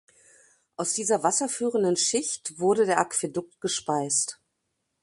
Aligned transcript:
Aus 0.77 0.93
dieser 0.95 1.21
wasserführenden 1.21 1.95
Schicht 1.95 2.57
wurde 2.59 2.87
der 2.87 2.97
Aquädukt 2.97 3.61
gespeist. 3.61 4.39